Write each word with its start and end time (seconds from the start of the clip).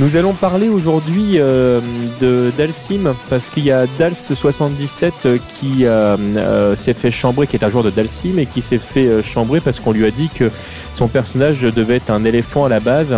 Nous 0.00 0.16
allons 0.16 0.32
parler 0.32 0.70
aujourd'hui 0.70 1.32
euh, 1.34 1.78
de 2.22 2.50
Dalsim 2.56 3.14
parce 3.28 3.50
qu'il 3.50 3.64
y 3.64 3.70
a 3.70 3.84
Dals77 3.84 5.12
euh, 5.26 5.38
qui 5.54 5.84
euh, 5.84 6.74
s'est 6.74 6.94
fait 6.94 7.10
chambrer, 7.10 7.46
qui 7.46 7.56
est 7.56 7.64
un 7.64 7.68
joueur 7.68 7.84
de 7.84 7.90
Dalsim 7.90 8.38
et 8.38 8.46
qui 8.46 8.62
s'est 8.62 8.78
fait 8.78 9.22
chambrer 9.22 9.60
parce 9.60 9.78
qu'on 9.78 9.92
lui 9.92 10.06
a 10.06 10.10
dit 10.10 10.30
que 10.34 10.50
son 10.90 11.06
personnage 11.06 11.60
devait 11.60 11.96
être 11.96 12.08
un 12.08 12.24
éléphant 12.24 12.64
à 12.64 12.70
la 12.70 12.80
base 12.80 13.14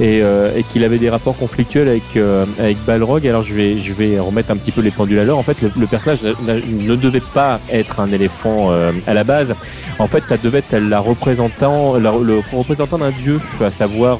et, 0.00 0.20
euh, 0.22 0.50
et 0.56 0.62
qu'il 0.62 0.84
avait 0.84 0.98
des 0.98 1.10
rapports 1.10 1.36
conflictuels 1.36 1.88
avec 1.88 2.02
euh, 2.16 2.44
avec 2.58 2.76
Balrog. 2.84 3.26
Alors 3.26 3.42
je 3.42 3.54
vais 3.54 3.78
je 3.78 3.92
vais 3.92 4.18
remettre 4.18 4.50
un 4.50 4.56
petit 4.56 4.70
peu 4.72 4.80
les 4.82 4.90
pendules 4.90 5.18
à 5.18 5.24
l'heure. 5.24 5.38
En 5.38 5.42
fait, 5.42 5.56
le, 5.62 5.86
personnage 5.86 6.22
n'a- 6.22 6.54
n'a- 6.54 6.60
ne 6.64 6.96
devait 6.96 7.20
pas 7.34 7.60
être 7.72 8.00
un 8.00 8.10
éléphant 8.12 8.70
euh, 8.70 8.92
à 9.06 9.14
la 9.14 9.24
base. 9.24 9.54
En 9.98 10.06
fait, 10.08 10.24
ça 10.26 10.36
devait 10.36 10.58
être 10.58 10.76
la 10.76 11.00
représentant 11.00 11.94
le 11.96 12.40
représentant 12.52 12.98
d'un 12.98 13.10
dieu, 13.12 13.40
à 13.64 13.70
savoir 13.70 14.18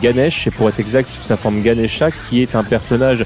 Ganesh, 0.00 0.46
et 0.46 0.50
pour 0.50 0.68
être 0.68 0.78
exact, 0.80 1.08
sous 1.12 1.26
sa 1.26 1.36
forme 1.36 1.62
Ganesha, 1.62 2.10
qui 2.28 2.42
est 2.42 2.54
un 2.54 2.62
personnage 2.62 3.24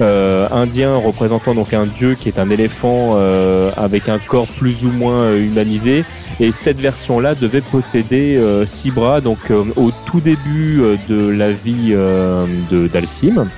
euh, 0.00 0.48
indien 0.50 0.96
représentant 0.96 1.54
donc 1.54 1.74
un 1.74 1.84
dieu 1.86 2.14
qui 2.14 2.28
est 2.28 2.38
un 2.38 2.50
éléphant 2.50 3.14
euh, 3.16 3.70
avec 3.76 4.08
un 4.08 4.18
corps 4.18 4.46
plus 4.46 4.84
ou 4.84 4.90
moins 4.90 5.34
humanisé. 5.34 6.04
Et 6.40 6.52
cette 6.52 6.80
version-là 6.80 7.34
devait 7.34 7.60
posséder 7.60 8.36
euh, 8.36 8.64
six 8.64 8.90
bras. 8.90 9.20
Donc 9.20 9.38
euh, 9.50 9.64
au 9.76 9.90
tout 10.06 10.20
début 10.20 10.80
euh, 10.80 10.96
de 11.08 11.28
la 11.28 11.50
vie 11.52 11.90
de 11.90 12.86
d'Alcim, 12.88 13.48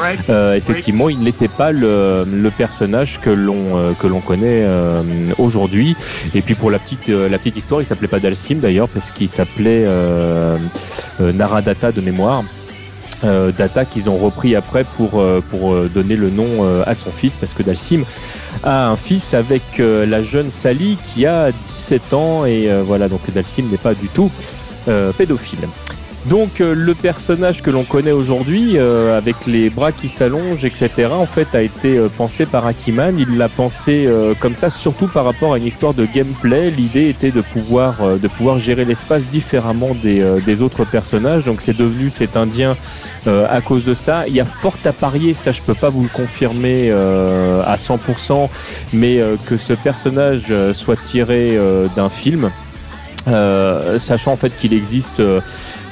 Ouais. 0.00 0.16
euh, 0.30 0.54
effectivement, 0.56 1.08
il 1.08 1.20
n'était 1.20 1.46
pas 1.48 1.70
le, 1.70 2.24
personnage 2.58 3.20
que 3.20 3.30
l'on 3.30 3.94
que 4.00 4.06
l'on 4.08 4.20
connaît 4.20 4.66
aujourd'hui. 5.38 5.94
Et 6.34 6.42
puis 6.42 6.54
pour 6.54 6.70
la 6.70 6.78
petite 6.78 7.08
la 7.08 7.38
petite 7.38 7.56
histoire, 7.56 7.80
il 7.80 7.84
s'appelait 7.86 8.08
pas 8.08 8.18
Dalsim 8.18 8.56
d'ailleurs 8.56 8.88
parce 8.88 9.10
qu'il 9.12 9.28
s'appelait 9.28 9.86
Naradata 11.20 11.92
de 11.92 12.00
mémoire. 12.00 12.42
Data 13.22 13.84
qu'ils 13.84 14.10
ont 14.10 14.16
repris 14.16 14.56
après 14.56 14.84
pour 14.84 15.22
pour 15.50 15.76
donner 15.94 16.16
le 16.16 16.30
nom 16.30 16.82
à 16.84 16.94
son 16.94 17.12
fils 17.12 17.36
parce 17.36 17.52
que 17.52 17.62
Dalsim 17.62 18.02
a 18.64 18.88
un 18.88 18.96
fils 18.96 19.34
avec 19.34 19.62
la 19.78 20.22
jeune 20.22 20.50
Sally 20.50 20.98
qui 21.14 21.26
a 21.26 21.50
17 21.90 22.14
ans 22.14 22.44
et 22.46 22.70
euh, 22.70 22.84
voilà 22.84 23.08
donc 23.08 23.20
Dalsim 23.32 23.64
n'est 23.68 23.76
pas 23.76 23.94
du 23.94 24.06
tout 24.08 24.30
euh, 24.86 25.12
pédophile. 25.12 25.58
Donc 26.26 26.60
euh, 26.60 26.74
le 26.74 26.94
personnage 26.94 27.62
que 27.62 27.70
l'on 27.70 27.84
connaît 27.84 28.12
aujourd'hui, 28.12 28.74
euh, 28.76 29.16
avec 29.16 29.36
les 29.46 29.70
bras 29.70 29.90
qui 29.90 30.10
s'allongent, 30.10 30.64
etc., 30.66 31.08
en 31.12 31.24
fait, 31.24 31.48
a 31.54 31.62
été 31.62 31.96
euh, 31.96 32.08
pensé 32.14 32.44
par 32.44 32.66
Akiman. 32.66 33.18
Il 33.18 33.38
l'a 33.38 33.48
pensé 33.48 34.08
comme 34.38 34.54
ça, 34.54 34.70
surtout 34.70 35.06
par 35.06 35.24
rapport 35.24 35.54
à 35.54 35.58
une 35.58 35.66
histoire 35.66 35.94
de 35.94 36.04
gameplay. 36.04 36.70
L'idée 36.70 37.08
était 37.08 37.30
de 37.30 37.40
pouvoir 37.40 38.18
de 38.18 38.28
pouvoir 38.28 38.58
gérer 38.58 38.84
l'espace 38.84 39.22
différemment 39.22 39.94
des, 39.94 40.24
des 40.44 40.62
autres 40.62 40.84
personnages. 40.84 41.44
Donc 41.44 41.60
c'est 41.60 41.76
devenu 41.76 42.10
cet 42.10 42.36
Indien 42.36 42.76
à 43.26 43.60
cause 43.60 43.84
de 43.84 43.94
ça. 43.94 44.24
Il 44.26 44.34
y 44.34 44.40
a 44.40 44.44
fort 44.44 44.76
à 44.84 44.92
parier, 44.92 45.34
ça 45.34 45.52
je 45.52 45.60
peux 45.62 45.74
pas 45.74 45.90
vous 45.90 46.02
le 46.02 46.08
confirmer 46.08 46.90
à 46.90 47.76
100%, 47.76 48.48
mais 48.92 49.20
que 49.46 49.56
ce 49.56 49.72
personnage 49.72 50.52
soit 50.72 50.96
tiré 50.96 51.58
d'un 51.96 52.10
film. 52.10 52.50
Euh, 53.28 53.98
sachant 53.98 54.32
en 54.32 54.36
fait 54.36 54.56
qu'il 54.56 54.72
existe 54.72 55.20
euh, 55.20 55.40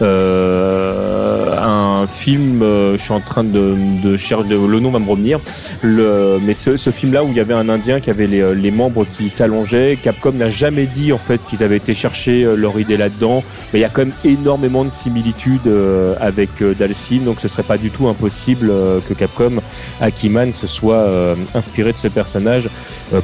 euh, 0.00 1.56
un 1.58 2.06
film, 2.06 2.62
euh, 2.62 2.96
je 2.96 3.02
suis 3.02 3.12
en 3.12 3.20
train 3.20 3.44
de, 3.44 4.16
chercher, 4.16 4.48
le 4.48 4.80
nom 4.80 4.90
va 4.90 4.98
me 4.98 5.08
revenir, 5.08 5.40
mais 5.82 6.54
ce, 6.54 6.76
film-là 6.90 7.24
où 7.24 7.28
il 7.28 7.36
y 7.36 7.40
avait 7.40 7.54
un 7.54 7.68
Indien 7.68 8.00
qui 8.00 8.10
avait 8.10 8.26
les, 8.26 8.70
membres 8.70 9.04
qui 9.16 9.28
s'allongeaient, 9.28 9.98
Capcom 10.02 10.32
n'a 10.32 10.50
jamais 10.50 10.86
dit 10.86 11.12
en 11.12 11.18
fait 11.18 11.40
qu'ils 11.48 11.62
avaient 11.62 11.76
été 11.76 11.94
chercher 11.94 12.44
leur 12.56 12.78
idée 12.80 12.96
là-dedans, 12.96 13.42
mais 13.72 13.80
il 13.80 13.82
y 13.82 13.84
a 13.84 13.88
quand 13.88 14.04
même 14.04 14.14
énormément 14.24 14.84
de 14.84 14.90
similitudes 14.90 15.70
avec 16.20 16.50
Dalsim, 16.78 17.24
donc 17.24 17.40
ce 17.40 17.48
serait 17.48 17.62
pas 17.62 17.78
du 17.78 17.90
tout 17.90 18.08
impossible 18.08 18.70
que 19.08 19.14
Capcom, 19.14 19.60
Akiman, 20.00 20.52
se 20.52 20.66
soit 20.66 21.06
inspiré 21.54 21.92
de 21.92 21.98
ce 21.98 22.08
personnage 22.08 22.68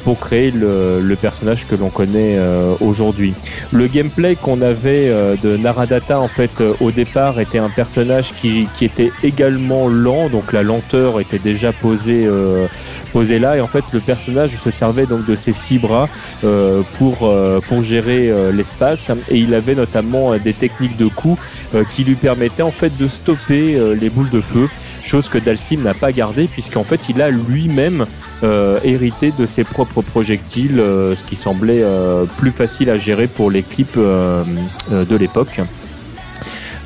pour 0.05 0.19
créer 0.19 0.51
le, 0.51 1.01
le 1.03 1.17
personnage 1.17 1.67
que 1.67 1.75
l'on 1.77 1.91
connaît 1.91 2.37
euh, 2.37 2.75
aujourd'hui. 2.81 3.35
Le 3.73 3.87
gameplay 3.87 4.37
qu'on 4.37 4.63
avait 4.63 5.09
euh, 5.09 5.37
de 5.43 5.57
Naradata 5.57 6.19
en 6.19 6.29
fait 6.29 6.51
euh, 6.61 6.75
au 6.81 6.91
départ 6.91 7.39
était 7.41 7.59
un 7.59 7.71
personnage 7.71 8.33
qui, 8.41 8.69
qui 8.77 8.85
était 8.85 9.13
également 9.23 9.89
lent, 9.89 10.29
donc 10.29 10.53
la 10.53 10.63
lenteur 10.63 11.21
était 11.21 11.39
déjà 11.39 11.73
posée 11.73 12.25
euh, 12.27 12.67
posée 13.13 13.39
là. 13.39 13.57
Et 13.57 13.61
en 13.61 13.67
fait 13.67 13.85
le 13.93 14.01
personnage 14.01 14.53
se 14.63 14.71
servait 14.71 15.07
donc 15.07 15.27
de 15.27 15.37
ses 15.37 15.53
six 15.53 15.79
bras 15.79 16.09
euh, 16.45 16.83
pour 16.99 17.19
euh, 17.23 17.61
pour 17.69 17.83
gérer 17.83 18.31
euh, 18.31 18.53
l'espace. 18.53 19.11
Et 19.31 19.39
il 19.39 19.55
avait 19.55 19.75
notamment 19.75 20.33
euh, 20.33 20.39
des 20.39 20.55
techniques 20.55 20.97
de 20.97 21.07
coups 21.07 21.41
euh, 21.75 21.85
qui 21.95 22.05
lui 22.05 22.15
permettaient 22.15 22.63
en 22.63 22.71
fait 22.73 22.97
de 22.97 23.09
stopper 23.09 23.77
euh, 23.77 23.95
les 23.95 24.11
boules 24.11 24.31
de 24.31 24.41
feu, 24.41 24.69
chose 25.05 25.29
que 25.29 25.39
Dalsim 25.39 25.83
n'a 25.83 25.95
pas 25.95 26.13
gardé 26.13 26.47
puisqu'en 26.47 26.85
fait 26.85 27.01
il 27.09 27.21
a 27.21 27.31
lui-même 27.31 28.07
euh, 28.45 28.79
hérité 28.85 29.33
de 29.39 29.47
ses 29.47 29.65
propres 29.65 30.03
projectiles, 30.03 30.79
euh, 30.79 31.17
ce 31.17 31.25
qui 31.25 31.35
semblait 31.35 31.83
euh, 31.83 32.27
plus 32.37 32.51
facile 32.51 32.91
à 32.91 32.99
gérer 32.99 33.27
pour 33.27 33.51
l'équipe 33.51 33.97
de 33.97 35.17
l'époque. 35.17 35.61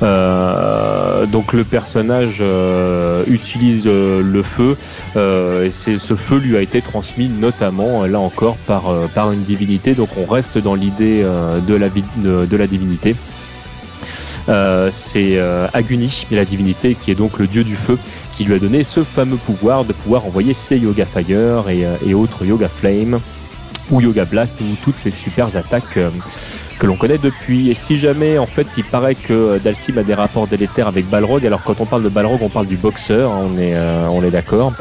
Donc 0.01 1.51
le 1.51 1.63
personnage 1.65 2.41
utilise 3.27 3.85
le 3.85 4.43
feu 4.43 4.77
et 5.17 5.69
ce 5.71 6.15
feu 6.15 6.37
lui 6.37 6.55
a 6.55 6.61
été 6.61 6.81
transmis 6.81 7.27
notamment 7.27 8.05
là 8.05 8.19
encore 8.19 8.55
par 8.55 8.83
par 9.13 9.33
une 9.33 9.43
divinité 9.43 9.95
donc 9.95 10.09
on 10.17 10.25
reste 10.31 10.57
dans 10.57 10.75
l'idée 10.75 11.23
de 11.67 11.75
la 11.75 11.89
de, 11.89 12.57
la 12.57 12.67
divinité 12.67 13.15
c'est 14.91 15.37
Aguni, 15.73 16.25
la 16.31 16.45
divinité 16.45 16.95
qui 16.95 17.11
est 17.11 17.15
donc 17.15 17.37
le 17.37 17.47
dieu 17.47 17.65
du 17.65 17.75
feu, 17.75 17.97
qui 18.39 18.45
lui 18.45 18.53
a 18.53 18.59
donné 18.59 18.85
ce 18.85 19.03
fameux 19.03 19.35
pouvoir 19.35 19.83
de 19.83 19.91
pouvoir 19.91 20.25
envoyer 20.25 20.53
ses 20.53 20.77
Yoga 20.77 21.05
Fire 21.05 21.67
et, 21.67 21.85
euh, 21.85 21.97
et 22.07 22.13
autres 22.13 22.45
Yoga 22.45 22.69
Flame 22.69 23.19
ou 23.91 23.99
Yoga 23.99 24.23
Blast 24.23 24.61
ou 24.61 24.77
toutes 24.81 24.95
ces 24.95 25.11
super 25.11 25.53
attaques 25.53 25.97
euh, 25.97 26.09
que 26.79 26.87
l'on 26.87 26.95
connaît 26.95 27.17
depuis. 27.17 27.69
Et 27.69 27.75
si 27.75 27.97
jamais, 27.97 28.37
en 28.37 28.47
fait, 28.47 28.65
il 28.77 28.85
paraît 28.85 29.15
que 29.15 29.33
euh, 29.33 29.59
Dalsim 29.59 29.97
a 29.97 30.03
des 30.03 30.13
rapports 30.13 30.47
délétères 30.47 30.87
avec 30.87 31.07
Balrog, 31.09 31.45
alors 31.45 31.61
quand 31.63 31.81
on 31.81 31.85
parle 31.85 32.03
de 32.03 32.09
Balrog, 32.09 32.39
on 32.41 32.49
parle 32.49 32.67
du 32.67 32.77
boxeur, 32.77 33.31
hein, 33.31 33.41
on 33.43 33.57
est, 33.59 33.75
euh, 33.75 34.07
on 34.09 34.23
est 34.23 34.31
d'accord. 34.31 34.71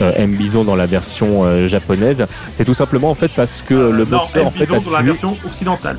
Euh, 0.00 0.12
M. 0.16 0.34
Bison 0.34 0.64
dans 0.64 0.76
la 0.76 0.86
version 0.86 1.68
japonaise. 1.68 2.24
C'est 2.56 2.64
tout 2.64 2.74
simplement 2.74 3.10
en 3.10 3.14
fait 3.14 3.30
parce 3.36 3.62
que 3.62 3.74
le 3.74 4.04
non, 4.04 4.18
boxeur 4.18 4.46
en 4.46 4.50
fait 4.50 4.64
Bison 4.64 4.76
a 4.76 4.80
dans 4.80 4.90
la 4.90 5.02
version 5.02 5.36
occidentale. 5.46 5.98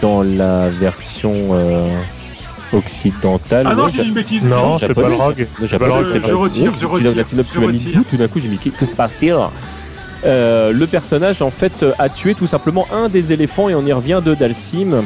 dans 0.00 0.22
la 0.22 0.68
version 0.70 1.54
occidentale. 2.72 3.66
Ah 3.68 3.74
non, 3.74 3.84
ouais, 3.84 3.90
j'ai 3.94 4.02
dit 4.02 4.08
une 4.08 4.14
bêtise. 4.14 4.44
Non, 4.44 4.78
c'est. 4.78 4.92
Balrog. 4.94 5.46
Le 5.60 5.66
japonais, 5.66 5.90
Balrog, 5.90 6.06
c'est 6.08 6.14
je 6.14 6.18
vrai. 6.20 6.32
retire, 6.32 6.72
je 6.74 6.78
Tu- 6.78 6.84
retire, 6.86 7.12
tu- 7.12 7.54
je 7.54 7.60
m'as 7.60 7.66
mis 7.66 7.78
retire. 7.78 7.98
le 7.98 8.04
tout 8.04 8.16
d'un 8.16 8.28
coup, 8.28 8.40
j'ai 8.40 8.48
mis 8.48 8.58
que 8.58 8.86
se 8.86 8.94
passe-t-il 8.96 9.34
euh, 10.24 10.72
le 10.72 10.86
personnage 10.88 11.42
en 11.42 11.50
fait 11.52 11.84
euh, 11.84 11.92
a 12.00 12.08
tué 12.08 12.34
tout 12.34 12.48
simplement 12.48 12.88
un 12.92 13.08
des 13.08 13.32
éléphants 13.32 13.68
et 13.68 13.74
on 13.76 13.86
y 13.86 13.92
revient 13.92 14.20
de 14.24 14.34
Dalsim. 14.34 14.92
Euh, 14.94 15.02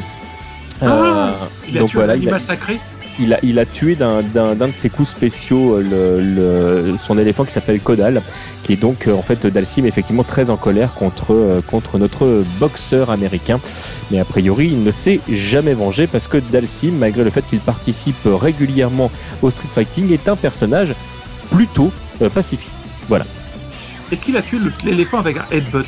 Ah, 0.81 1.35
Il 1.69 1.77
a 1.77 1.81
donc 1.81 1.89
tué 1.91 1.99
voilà, 1.99 2.13
un 2.13 2.15
il 2.15 2.19
a, 2.21 2.31
animal 2.33 2.41
sacré. 2.41 2.79
Il 3.19 3.33
a, 3.33 3.39
il 3.43 3.59
a 3.59 3.65
tué 3.65 3.95
d'un, 3.95 4.21
de 4.21 4.71
ses 4.73 4.89
coups 4.89 5.09
spéciaux 5.09 5.75
euh, 5.75 6.19
le, 6.21 6.91
le- 6.91 6.97
son 6.97 7.17
éléphant 7.17 7.43
qui 7.45 7.51
s'appelle 7.51 7.79
Kodal, 7.79 8.21
qui 8.63 8.73
est 8.73 8.77
donc 8.77 9.07
euh, 9.07 9.13
en 9.13 9.21
fait 9.21 9.45
Dalsim 9.45 9.85
est 9.85 9.89
effectivement 9.89 10.23
très 10.23 10.49
en 10.49 10.57
colère 10.57 10.93
contre, 10.93 11.33
euh, 11.33 11.61
contre 11.61 11.97
notre 11.99 12.43
boxeur 12.59 13.09
américain. 13.11 13.59
Mais 14.11 14.19
a 14.19 14.25
priori, 14.25 14.67
il 14.67 14.83
ne 14.83 14.91
s'est 14.91 15.19
jamais 15.29 15.73
vengé 15.73 16.07
parce 16.07 16.27
que 16.27 16.37
Dalsim, 16.37 16.93
malgré 16.97 17.23
le 17.23 17.29
fait 17.29 17.43
qu'il 17.49 17.59
participe 17.59 18.15
régulièrement 18.25 19.11
au 19.41 19.51
street 19.51 19.69
fighting, 19.73 20.11
est 20.11 20.27
un 20.27 20.35
personnage 20.35 20.93
plutôt 21.51 21.91
euh, 22.21 22.29
pacifique. 22.29 22.69
Est-ce 24.11 24.21
qu'il 24.25 24.37
a 24.37 24.41
tué 24.41 24.57
l'éléphant 24.83 25.19
avec 25.19 25.37
un 25.37 25.45
headbutt? 25.51 25.85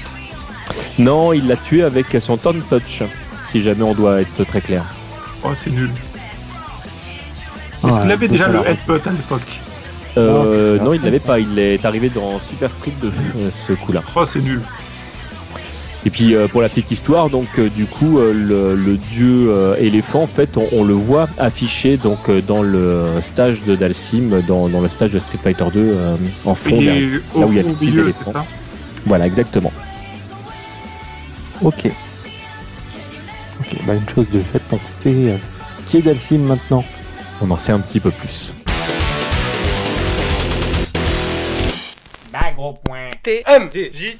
Non, 0.97 1.31
il 1.33 1.47
l'a 1.47 1.55
tué 1.57 1.83
avec 1.83 2.07
son 2.21 2.37
turn 2.37 2.59
touch, 2.69 3.03
si 3.51 3.61
jamais 3.61 3.83
on 3.83 3.93
doit 3.93 4.21
être 4.21 4.43
très 4.45 4.61
clair. 4.61 4.83
Oh, 5.43 5.49
c'est 5.55 5.69
nul. 5.69 5.91
Est-ce 7.85 7.93
Ouais, 7.95 8.01
qu'il 8.01 8.11
avait 8.11 8.27
déjà 8.27 8.47
le 8.47 8.59
headbutt 8.67 9.07
à 9.07 9.11
l'époque 9.11 9.59
Euh, 10.17 10.77
Non, 10.79 10.85
non, 10.85 10.93
il 10.93 11.01
l'avait 11.01 11.19
pas. 11.19 11.39
Il 11.39 11.57
est 11.59 11.83
arrivé 11.85 12.09
dans 12.09 12.39
Super 12.39 12.71
Street 12.71 12.93
2, 13.01 13.07
euh, 13.07 13.49
ce 13.51 13.73
coup-là. 13.73 14.01
Oh, 14.15 14.25
c'est 14.25 14.41
nul. 14.41 14.61
Et 16.07 16.11
puis 16.11 16.35
euh, 16.35 16.47
pour 16.47 16.61
la 16.61 16.69
petite 16.69 16.91
histoire, 16.91 17.31
donc 17.31 17.47
euh, 17.57 17.67
du 17.67 17.85
coup 17.87 18.19
euh, 18.19 18.31
le, 18.31 18.75
le 18.75 18.95
dieu 18.95 19.47
euh, 19.49 19.75
éléphant, 19.79 20.21
en 20.21 20.27
fait, 20.27 20.55
on, 20.55 20.67
on 20.71 20.83
le 20.83 20.93
voit 20.93 21.27
affiché 21.39 21.97
donc 21.97 22.29
euh, 22.29 22.41
dans 22.41 22.61
le 22.61 23.05
stage 23.23 23.63
de 23.63 23.75
Dalsim, 23.75 24.29
dans, 24.47 24.69
dans 24.69 24.81
le 24.81 24.89
stage 24.89 25.09
de 25.11 25.17
Street 25.17 25.39
Fighter 25.41 25.65
2 25.73 25.79
euh, 25.79 26.15
en 26.45 26.53
fond. 26.53 26.77
Au, 26.77 27.39
là 27.39 27.47
où 27.47 27.51
il 27.51 27.57
y 27.57 27.59
a 27.59 27.63
les 27.63 27.73
six 27.73 27.87
milieu, 27.87 28.03
éléphants. 28.03 28.21
c'est 28.23 28.33
ça 28.33 28.45
Voilà, 29.07 29.25
exactement. 29.25 29.73
Ok. 31.63 31.85
Ok, 33.61 33.77
bah 33.87 33.93
une 33.95 34.07
chose 34.13 34.25
de 34.31 34.41
faite, 34.41 34.61
on 34.71 34.77
sait 35.01 35.07
euh, 35.07 35.37
qui 35.87 35.97
est 35.97 36.01
Dalsim 36.01 36.37
maintenant. 36.43 36.83
On 37.41 37.51
en 37.51 37.57
sait 37.57 37.73
un 37.73 37.79
petit 37.79 37.99
peu 37.99 38.11
plus. 38.11 38.53
T 43.23 43.43
J 43.93 44.15